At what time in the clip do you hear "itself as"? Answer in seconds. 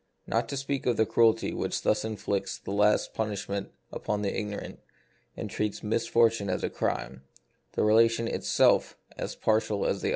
8.37-9.35